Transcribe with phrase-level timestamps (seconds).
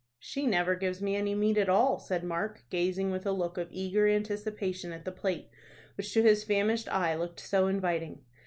[0.17, 3.67] "She never gives me any meat at all," said Mark, gazing with a look of
[3.69, 5.51] eager anticipation at the plate
[5.95, 8.23] which to his famished eye looked so inviting.